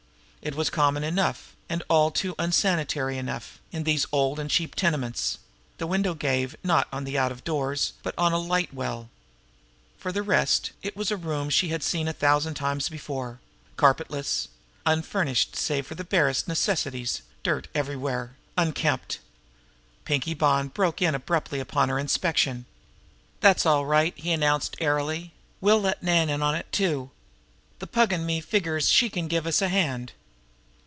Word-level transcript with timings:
It 0.43 0.55
was 0.55 0.71
common 0.71 1.03
enough, 1.03 1.55
and 1.69 1.83
all 1.87 2.09
too 2.09 2.33
unsanitary 2.39 3.19
enough, 3.19 3.59
in 3.71 3.83
these 3.83 4.07
old 4.11 4.39
and 4.39 4.49
cheap 4.49 4.73
tenements; 4.73 5.37
the 5.77 5.85
window 5.85 6.15
gave, 6.15 6.55
not 6.63 6.87
on 6.91 7.03
the 7.03 7.15
out 7.15 7.31
of 7.31 7.43
doors, 7.43 7.93
but 8.01 8.15
on 8.17 8.33
a 8.33 8.39
light 8.39 8.73
well. 8.73 9.11
For 9.99 10.11
the 10.11 10.23
rest, 10.23 10.71
it 10.81 10.97
was 10.97 11.11
a 11.11 11.15
room 11.15 11.51
she 11.51 11.67
had 11.69 11.83
seen 11.83 12.07
a 12.07 12.11
thousand 12.11 12.55
times 12.55 12.89
before 12.89 13.39
carpetless, 13.77 14.47
unfurnished 14.83 15.55
save 15.55 15.85
for 15.85 15.93
the 15.93 16.03
barest 16.03 16.47
necessities, 16.47 17.21
dirt 17.43 17.67
everywhere, 17.75 18.35
unkempt. 18.57 19.19
Pinkie 20.05 20.33
Bonn 20.33 20.69
broke 20.69 21.03
in 21.03 21.13
abruptly 21.13 21.59
upon 21.59 21.89
her 21.89 21.99
inspection. 21.99 22.65
"That's 23.41 23.67
all 23.67 23.85
right!" 23.85 24.15
he 24.17 24.31
announced 24.31 24.75
airily. 24.79 25.33
"We'll 25.61 25.81
let 25.81 26.01
Nan 26.01 26.29
in 26.31 26.41
on 26.41 26.55
it, 26.55 26.71
too. 26.71 27.11
The 27.77 27.85
Pug 27.85 28.11
an' 28.11 28.25
me 28.25 28.41
figures 28.41 28.89
she 28.89 29.07
can 29.07 29.27
give 29.27 29.45
us 29.45 29.61
a 29.61 29.69
hand." 29.69 30.13